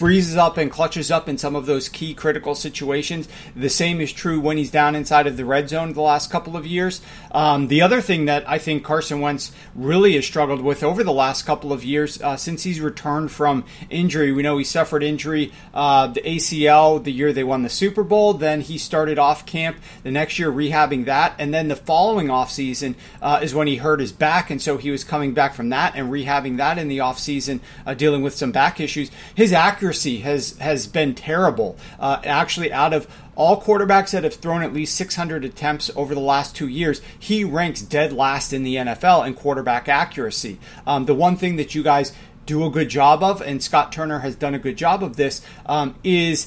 freezes 0.00 0.34
up 0.34 0.56
and 0.56 0.70
clutches 0.70 1.10
up 1.10 1.28
in 1.28 1.36
some 1.36 1.54
of 1.54 1.66
those 1.66 1.86
key 1.90 2.14
critical 2.14 2.54
situations. 2.54 3.28
The 3.54 3.68
same 3.68 4.00
is 4.00 4.10
true 4.10 4.40
when 4.40 4.56
he's 4.56 4.70
down 4.70 4.94
inside 4.94 5.26
of 5.26 5.36
the 5.36 5.44
red 5.44 5.68
zone 5.68 5.92
the 5.92 6.00
last 6.00 6.30
couple 6.30 6.56
of 6.56 6.66
years. 6.66 7.02
Um, 7.32 7.68
the 7.68 7.82
other 7.82 8.00
thing 8.00 8.24
that 8.24 8.48
I 8.48 8.56
think 8.56 8.82
Carson 8.82 9.20
Wentz 9.20 9.52
really 9.74 10.14
has 10.14 10.24
struggled 10.24 10.62
with 10.62 10.82
over 10.82 11.04
the 11.04 11.12
last 11.12 11.42
couple 11.42 11.70
of 11.70 11.84
years 11.84 12.18
uh, 12.22 12.38
since 12.38 12.62
he's 12.62 12.80
returned 12.80 13.30
from 13.30 13.66
injury, 13.90 14.32
we 14.32 14.42
know 14.42 14.56
he 14.56 14.64
suffered 14.64 15.02
injury, 15.02 15.52
uh, 15.74 16.06
the 16.06 16.22
ACL, 16.22 17.04
the 17.04 17.12
year 17.12 17.34
they 17.34 17.44
won 17.44 17.60
the 17.60 17.68
Super 17.68 18.02
Bowl. 18.02 18.32
Then 18.32 18.62
he 18.62 18.78
started 18.78 19.18
off 19.18 19.44
camp 19.44 19.76
the 20.02 20.10
next 20.10 20.38
year 20.38 20.50
rehabbing 20.50 21.04
that. 21.04 21.34
And 21.38 21.52
then 21.52 21.68
the 21.68 21.76
following 21.76 22.28
offseason 22.28 22.94
uh, 23.20 23.40
is 23.42 23.54
when 23.54 23.66
he 23.66 23.76
hurt 23.76 24.00
his 24.00 24.12
back. 24.12 24.50
And 24.50 24.62
so 24.62 24.78
he 24.78 24.90
was 24.90 25.04
coming 25.04 25.34
back 25.34 25.52
from 25.52 25.68
that 25.68 25.94
and 25.94 26.10
rehabbing 26.10 26.56
that 26.56 26.78
in 26.78 26.88
the 26.88 26.98
offseason, 26.98 27.60
uh, 27.84 27.92
dealing 27.92 28.22
with 28.22 28.34
some 28.34 28.50
back 28.50 28.80
issues. 28.80 29.10
His 29.34 29.52
accuracy 29.52 29.89
accuracy 29.90 30.20
has 30.20 30.56
has 30.58 30.86
been 30.86 31.14
terrible. 31.16 31.76
Uh, 31.98 32.20
actually, 32.24 32.72
out 32.72 32.92
of 32.92 33.08
all 33.34 33.60
quarterbacks 33.60 34.12
that 34.12 34.22
have 34.22 34.34
thrown 34.34 34.62
at 34.62 34.72
least 34.72 34.94
600 34.94 35.44
attempts 35.44 35.90
over 35.96 36.14
the 36.14 36.20
last 36.20 36.54
two 36.54 36.68
years, 36.68 37.00
he 37.18 37.42
ranks 37.42 37.82
dead 37.82 38.12
last 38.12 38.52
in 38.52 38.62
the 38.62 38.76
NFL 38.76 39.26
in 39.26 39.34
quarterback 39.34 39.88
accuracy. 39.88 40.58
Um, 40.86 41.06
the 41.06 41.14
one 41.14 41.36
thing 41.36 41.56
that 41.56 41.74
you 41.74 41.82
guys 41.82 42.12
do 42.46 42.64
a 42.64 42.70
good 42.70 42.88
job 42.88 43.22
of, 43.22 43.40
and 43.40 43.60
Scott 43.62 43.90
Turner 43.90 44.20
has 44.20 44.36
done 44.36 44.54
a 44.54 44.58
good 44.60 44.76
job 44.76 45.02
of 45.02 45.16
this, 45.16 45.42
um, 45.66 45.96
is 46.04 46.46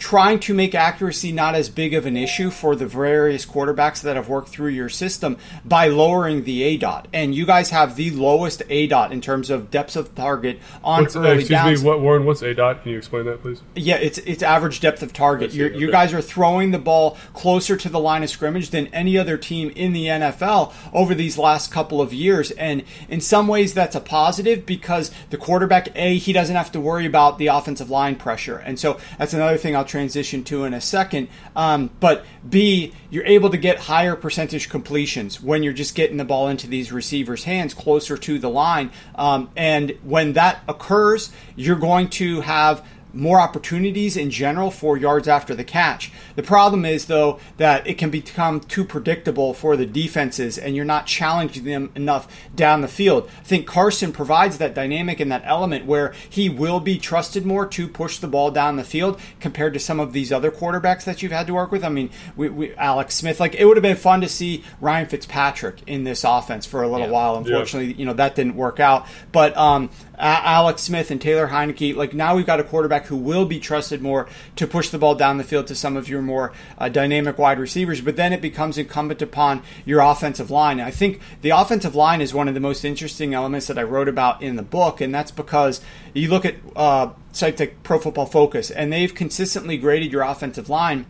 trying 0.00 0.40
to 0.40 0.54
make 0.54 0.74
accuracy 0.74 1.30
not 1.30 1.54
as 1.54 1.68
big 1.68 1.92
of 1.92 2.06
an 2.06 2.16
issue 2.16 2.50
for 2.50 2.74
the 2.74 2.86
various 2.86 3.44
quarterbacks 3.44 4.00
that 4.00 4.16
have 4.16 4.30
worked 4.30 4.48
through 4.48 4.70
your 4.70 4.88
system 4.88 5.36
by 5.62 5.88
lowering 5.88 6.42
the 6.44 6.62
A 6.62 6.78
dot. 6.78 7.06
And 7.12 7.34
you 7.34 7.44
guys 7.44 7.68
have 7.70 7.96
the 7.96 8.10
lowest 8.10 8.62
A 8.70 8.86
dot 8.86 9.12
in 9.12 9.20
terms 9.20 9.50
of 9.50 9.70
depth 9.70 9.96
of 9.96 10.14
target 10.14 10.58
on 10.82 11.02
what's, 11.02 11.14
early 11.14 11.28
uh, 11.28 11.32
excuse 11.34 11.50
downs. 11.50 11.82
me, 11.82 11.88
what, 11.88 12.00
Warren? 12.00 12.24
What's 12.24 12.40
A 12.40 12.54
dot? 12.54 12.82
Can 12.82 12.92
you 12.92 12.98
explain 12.98 13.26
that, 13.26 13.42
please? 13.42 13.60
Yeah, 13.76 13.96
it's 13.96 14.16
it's 14.18 14.42
average 14.42 14.80
depth 14.80 15.02
of 15.02 15.12
target. 15.12 15.52
You 15.52 15.66
okay. 15.66 15.90
guys 15.90 16.14
are 16.14 16.22
throwing 16.22 16.70
the 16.70 16.78
ball 16.78 17.18
closer 17.34 17.76
to 17.76 17.88
the 17.90 18.00
line 18.00 18.22
of 18.22 18.30
scrimmage 18.30 18.70
than 18.70 18.86
any 18.88 19.18
other 19.18 19.36
team 19.36 19.70
in 19.76 19.92
the 19.92 20.06
NFL 20.06 20.72
over 20.94 21.14
these 21.14 21.36
last 21.36 21.70
couple 21.70 22.00
of 22.00 22.14
years. 22.14 22.50
And 22.52 22.84
in 23.10 23.20
some 23.20 23.46
ways, 23.46 23.74
that's 23.74 23.94
a 23.94 24.00
positive 24.00 24.64
because 24.64 25.10
the 25.28 25.36
quarterback 25.36 25.94
A 25.94 26.16
he 26.16 26.32
doesn't 26.32 26.56
have 26.56 26.72
to 26.72 26.80
worry 26.80 27.04
about 27.04 27.36
the 27.36 27.48
offensive 27.48 27.90
line 27.90 28.16
pressure, 28.16 28.56
and 28.56 28.78
so 28.78 28.98
that's 29.18 29.34
another 29.34 29.58
thing 29.58 29.76
I'll 29.76 29.89
transition 29.90 30.44
to 30.44 30.64
in 30.64 30.72
a 30.72 30.80
second. 30.80 31.28
Um, 31.54 31.90
but 32.00 32.24
B, 32.48 32.94
you're 33.10 33.26
able 33.26 33.50
to 33.50 33.58
get 33.58 33.80
higher 33.80 34.16
percentage 34.16 34.70
completions 34.70 35.42
when 35.42 35.62
you're 35.62 35.72
just 35.72 35.94
getting 35.94 36.16
the 36.16 36.24
ball 36.24 36.48
into 36.48 36.66
these 36.66 36.92
receivers' 36.92 37.44
hands 37.44 37.74
closer 37.74 38.16
to 38.16 38.38
the 38.38 38.48
line. 38.48 38.90
Um, 39.16 39.50
and 39.56 39.98
when 40.02 40.32
that 40.34 40.62
occurs, 40.68 41.30
you're 41.56 41.76
going 41.76 42.08
to 42.10 42.40
have 42.40 42.86
more 43.12 43.40
opportunities 43.40 44.16
in 44.16 44.30
general 44.30 44.70
for 44.70 44.96
yards 44.96 45.28
after 45.28 45.54
the 45.54 45.64
catch. 45.64 46.12
The 46.36 46.42
problem 46.42 46.84
is, 46.84 47.06
though, 47.06 47.38
that 47.56 47.86
it 47.86 47.98
can 47.98 48.10
become 48.10 48.60
too 48.60 48.84
predictable 48.84 49.54
for 49.54 49.76
the 49.76 49.86
defenses 49.86 50.58
and 50.58 50.76
you're 50.76 50.84
not 50.84 51.06
challenging 51.06 51.64
them 51.64 51.90
enough 51.94 52.28
down 52.54 52.80
the 52.80 52.88
field. 52.88 53.28
I 53.40 53.42
think 53.44 53.66
Carson 53.66 54.12
provides 54.12 54.58
that 54.58 54.74
dynamic 54.74 55.20
and 55.20 55.30
that 55.32 55.42
element 55.44 55.86
where 55.86 56.14
he 56.28 56.48
will 56.48 56.80
be 56.80 56.98
trusted 56.98 57.44
more 57.44 57.66
to 57.66 57.88
push 57.88 58.18
the 58.18 58.28
ball 58.28 58.50
down 58.50 58.76
the 58.76 58.84
field 58.84 59.20
compared 59.40 59.74
to 59.74 59.80
some 59.80 60.00
of 60.00 60.12
these 60.12 60.32
other 60.32 60.50
quarterbacks 60.50 61.04
that 61.04 61.22
you've 61.22 61.32
had 61.32 61.46
to 61.46 61.54
work 61.54 61.72
with. 61.72 61.84
I 61.84 61.88
mean, 61.88 62.10
we, 62.36 62.48
we, 62.48 62.74
Alex 62.74 63.14
Smith, 63.14 63.40
like 63.40 63.54
it 63.54 63.64
would 63.64 63.76
have 63.76 63.82
been 63.82 63.96
fun 63.96 64.20
to 64.20 64.28
see 64.28 64.64
Ryan 64.80 65.08
Fitzpatrick 65.08 65.82
in 65.86 66.04
this 66.04 66.24
offense 66.24 66.66
for 66.66 66.82
a 66.82 66.88
little 66.88 67.06
yeah. 67.06 67.12
while. 67.12 67.36
Unfortunately, 67.36 67.92
yeah. 67.92 67.98
you 67.98 68.04
know, 68.06 68.14
that 68.14 68.34
didn't 68.34 68.56
work 68.56 68.80
out. 68.80 69.06
But 69.32 69.56
um, 69.56 69.90
Alex 70.18 70.82
Smith 70.82 71.10
and 71.10 71.20
Taylor 71.20 71.48
Heinicke, 71.48 71.96
like 71.96 72.14
now 72.14 72.36
we've 72.36 72.46
got 72.46 72.60
a 72.60 72.64
quarterback 72.64 72.99
who 73.06 73.16
will 73.16 73.44
be 73.44 73.58
trusted 73.58 74.02
more 74.02 74.28
to 74.56 74.66
push 74.66 74.88
the 74.90 74.98
ball 74.98 75.14
down 75.14 75.38
the 75.38 75.44
field 75.44 75.66
to 75.68 75.74
some 75.74 75.96
of 75.96 76.08
your 76.08 76.22
more 76.22 76.52
uh, 76.78 76.88
dynamic 76.88 77.38
wide 77.38 77.58
receivers. 77.58 78.00
But 78.00 78.16
then 78.16 78.32
it 78.32 78.40
becomes 78.40 78.78
incumbent 78.78 79.22
upon 79.22 79.62
your 79.84 80.00
offensive 80.00 80.50
line. 80.50 80.80
I 80.80 80.90
think 80.90 81.20
the 81.42 81.50
offensive 81.50 81.94
line 81.94 82.20
is 82.20 82.34
one 82.34 82.48
of 82.48 82.54
the 82.54 82.60
most 82.60 82.84
interesting 82.84 83.34
elements 83.34 83.66
that 83.66 83.78
I 83.78 83.82
wrote 83.82 84.08
about 84.08 84.42
in 84.42 84.56
the 84.56 84.62
book, 84.62 85.00
and 85.00 85.14
that's 85.14 85.30
because 85.30 85.80
you 86.14 86.28
look 86.28 86.44
at 86.44 86.56
uh, 86.76 87.10
sites 87.32 87.60
like 87.60 87.82
Pro 87.82 87.98
Football 87.98 88.26
Focus, 88.26 88.70
and 88.70 88.92
they've 88.92 89.14
consistently 89.14 89.76
graded 89.76 90.12
your 90.12 90.22
offensive 90.22 90.68
line 90.68 91.06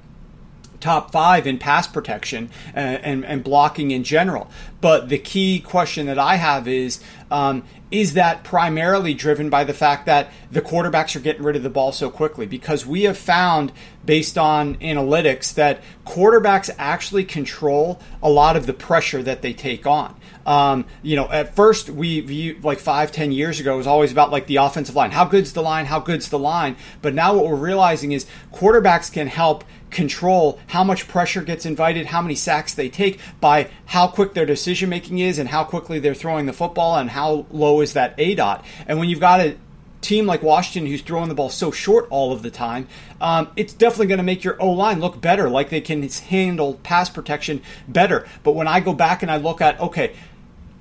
top 0.81 1.13
five 1.13 1.47
in 1.47 1.59
pass 1.59 1.87
protection 1.87 2.51
and, 2.75 2.97
uh, 2.97 3.01
and, 3.03 3.25
and, 3.25 3.45
blocking 3.45 3.91
in 3.91 4.05
general. 4.05 4.51
But 4.81 5.09
the 5.09 5.19
key 5.19 5.61
question 5.61 6.07
that 6.07 6.19
I 6.19 6.37
have 6.37 6.67
is 6.67 7.01
um, 7.31 7.63
is 7.91 8.15
that 8.15 8.45
primarily 8.45 9.15
driven 9.15 9.51
by 9.51 9.65
the 9.65 9.73
fact 9.73 10.07
that 10.07 10.31
the 10.51 10.63
quarterbacks 10.63 11.17
are 11.17 11.21
getting 11.21 11.43
rid 11.43 11.57
of 11.57 11.63
the 11.63 11.71
ball 11.71 11.91
so 11.91 12.09
quickly? 12.09 12.47
Because 12.47 12.87
we 12.87 13.03
have 13.03 13.19
found, 13.19 13.73
based 14.05 14.39
on 14.39 14.77
analytics, 14.77 15.53
that 15.55 15.83
quarterbacks 16.07 16.71
actually 16.79 17.25
control 17.25 18.01
a 18.23 18.31
lot 18.31 18.57
of 18.57 18.67
the 18.67 18.73
pressure 18.73 19.23
that 19.23 19.43
they 19.43 19.53
take 19.53 19.87
on. 19.87 20.15
Um, 20.47 20.87
you 21.03 21.17
know, 21.17 21.31
at 21.31 21.55
first 21.55 21.91
we 21.91 22.21
viewed 22.21 22.65
like 22.65 22.79
five, 22.79 23.13
ten 23.13 23.33
years 23.33 23.61
ago, 23.61 23.75
it 23.75 23.79
was 23.79 23.87
always 23.87 24.13
about 24.13 24.31
like 24.31 24.47
the 24.47 24.57
offensive 24.57 24.95
line. 24.95 25.11
How 25.11 25.25
good's 25.25 25.53
the 25.53 25.63
line? 25.63 25.87
How 25.87 26.01
good's 26.01 26.29
the 26.29 26.39
line? 26.39 26.77
But 27.03 27.15
now 27.15 27.35
what 27.35 27.47
we're 27.47 27.57
realizing 27.57 28.13
is 28.13 28.27
quarterbacks 28.53 29.13
can 29.13 29.27
help 29.27 29.65
control 29.91 30.59
how 30.69 30.85
much 30.85 31.09
pressure 31.09 31.43
gets 31.43 31.67
invited, 31.67 32.07
how 32.07 32.23
many 32.23 32.35
sacks 32.35 32.75
they 32.75 32.89
take 32.89 33.19
by 33.41 33.69
how 33.87 34.07
quick 34.07 34.35
their 34.35 34.47
decision 34.47 34.89
making 34.89 35.19
is 35.19 35.39
and 35.39 35.49
how 35.49 35.65
quickly 35.65 35.99
they're 35.99 36.15
throwing 36.15 36.47
the 36.47 36.53
football 36.53 36.97
and 36.97 37.11
how 37.11 37.47
low 37.51 37.81
is 37.81 37.93
that 37.95 38.15
A 38.19 38.35
dot. 38.35 38.65
And 38.87 38.99
when 38.99 39.09
you've 39.09 39.21
got 39.21 39.41
a 39.41 39.57
team 40.01 40.25
like 40.25 40.43
Washington 40.43 40.91
who's 40.91 41.03
throwing 41.03 41.29
the 41.29 41.35
ball 41.35 41.51
so 41.51 41.71
short 41.71 42.07
all 42.09 42.33
of 42.33 42.43
the 42.43 42.51
time, 42.51 42.89
um, 43.21 43.49
it's 43.57 43.75
definitely 43.75 44.07
going 44.07 44.19
to 44.19 44.25
make 44.25 44.43
your 44.43 44.57
O 44.63 44.71
line 44.71 44.99
look 45.01 45.21
better, 45.21 45.51
like 45.51 45.69
they 45.69 45.83
can 45.83 46.03
handle 46.09 46.75
pass 46.83 47.11
protection 47.11 47.61
better. 47.87 48.27
But 48.43 48.53
when 48.53 48.67
I 48.67 48.81
go 48.81 48.95
back 48.95 49.23
and 49.23 49.31
I 49.31 49.37
look 49.37 49.61
at, 49.61 49.79
okay, 49.79 50.15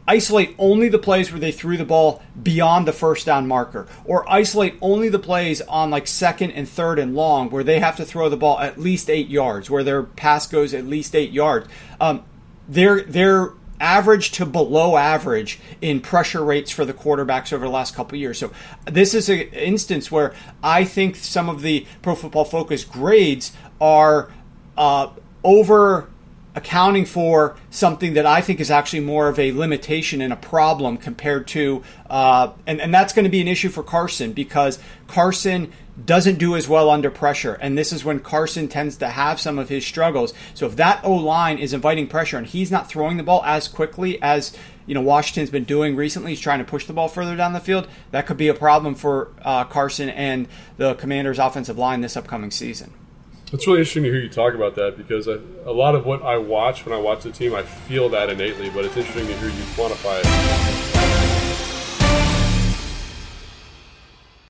isolate 0.10 0.56
only 0.58 0.90
the 0.90 0.98
plays 0.98 1.32
where 1.32 1.40
they 1.40 1.52
threw 1.52 1.78
the 1.78 1.86
ball 1.86 2.22
beyond 2.42 2.88
the 2.88 2.92
first 2.92 3.28
down 3.28 3.48
marker, 3.48 3.88
or 4.06 4.30
isolate 4.30 4.74
only 4.82 5.08
the 5.08 5.20
plays 5.20 5.62
on 5.62 5.92
like 5.92 6.08
second 6.08 6.52
and 6.52 6.68
third 6.68 6.98
and 6.98 7.14
long 7.14 7.52
where 7.52 7.64
they 7.64 7.80
have 7.80 7.96
to 7.96 8.04
throw 8.04 8.28
the 8.28 8.36
ball 8.36 8.60
at 8.60 8.80
least 8.80 9.10
eight 9.10 9.30
yards, 9.30 9.70
where 9.70 9.84
their 9.84 10.02
pass 10.02 10.48
goes 10.48 10.74
at 10.74 10.86
least 10.86 11.16
eight 11.16 11.32
yards. 11.32 11.68
Um, 12.02 12.24
they're 12.68 13.02
they're 13.04 13.54
average 13.80 14.32
to 14.32 14.46
below 14.46 14.98
average 14.98 15.60
in 15.80 16.02
pressure 16.02 16.44
rates 16.44 16.72
for 16.72 16.86
the 16.86 16.94
quarterbacks 16.94 17.54
over 17.54 17.66
the 17.66 17.72
last 17.72 17.96
couple 17.96 18.18
years. 18.18 18.40
So 18.40 18.52
this 18.86 19.14
is 19.14 19.30
an 19.30 19.40
instance 19.54 20.12
where 20.12 20.34
I 20.64 20.86
think 20.86 21.16
some 21.16 21.50
of 21.50 21.62
the 21.62 21.86
Pro 22.02 22.16
Football 22.16 22.46
Focus 22.46 22.84
grades 22.84 23.54
are 23.80 24.32
uh, 24.76 25.12
over 25.44 26.10
accounting 26.56 27.06
for 27.06 27.56
something 27.70 28.14
that 28.14 28.26
I 28.26 28.42
think 28.42 28.60
is 28.60 28.72
actually 28.72 29.02
more 29.02 29.28
of 29.28 29.38
a 29.38 29.52
limitation 29.52 30.22
and 30.22 30.34
a 30.34 30.36
problem 30.36 30.98
compared 30.98 31.48
to, 31.50 31.84
uh, 32.10 32.52
and, 32.66 32.82
and 32.82 32.94
that's 32.94 33.14
going 33.14 33.24
to 33.24 33.30
be 33.30 33.42
an 33.42 33.48
issue 33.48 33.70
for 33.70 33.84
Carson 33.84 34.34
because 34.34 34.80
Carson 35.08 35.72
doesn't 36.06 36.40
do 36.40 36.56
as 36.56 36.68
well 36.68 36.90
under 36.90 37.12
pressure. 37.12 37.54
And 37.56 37.78
this 37.78 37.92
is 37.92 38.04
when 38.06 38.20
Carson 38.20 38.68
tends 38.68 38.98
to 38.98 39.10
have 39.10 39.40
some 39.40 39.60
of 39.60 39.70
his 39.70 39.86
struggles. 39.86 40.34
So 40.54 40.66
if 40.66 40.76
that 40.78 41.04
O 41.04 41.14
line 41.14 41.58
is 41.58 41.74
inviting 41.74 42.08
pressure 42.08 42.38
and 42.38 42.48
he's 42.48 42.72
not 42.72 42.90
throwing 42.90 43.18
the 43.18 43.24
ball 43.24 43.44
as 43.46 43.68
quickly 43.68 44.22
as 44.22 44.56
you 44.86 44.96
know 44.96 45.02
Washington's 45.02 45.50
been 45.50 45.66
doing 45.66 45.96
recently, 45.96 46.32
he's 46.32 46.40
trying 46.40 46.60
to 46.60 46.66
push 46.66 46.86
the 46.86 46.94
ball 46.94 47.10
further 47.10 47.36
down 47.36 47.54
the 47.54 47.60
field. 47.60 47.88
That 48.12 48.26
could 48.26 48.38
be 48.38 48.48
a 48.48 48.54
problem 48.54 48.96
for 48.96 49.32
uh, 49.44 49.66
Carson 49.66 50.10
and 50.10 50.48
the 50.78 50.96
Commanders' 50.96 51.38
offensive 51.38 51.78
line 51.78 52.02
this 52.02 52.18
upcoming 52.18 52.52
season. 52.52 52.94
It's 53.52 53.66
really 53.66 53.80
interesting 53.80 54.04
to 54.04 54.12
hear 54.12 54.22
you 54.22 54.30
talk 54.30 54.54
about 54.54 54.76
that 54.76 54.96
because 54.96 55.28
I, 55.28 55.38
a 55.66 55.72
lot 55.72 55.96
of 55.96 56.06
what 56.06 56.22
I 56.22 56.38
watch 56.38 56.86
when 56.86 56.94
I 56.94 57.02
watch 57.02 57.24
the 57.24 57.32
team, 57.32 57.56
I 57.56 57.64
feel 57.64 58.08
that 58.10 58.30
innately, 58.30 58.70
but 58.70 58.86
it's 58.86 58.96
interesting 58.96 59.26
to 59.26 59.34
hear 59.38 59.50
you 59.50 59.64
quantify 59.76 60.22
it. 60.24 60.89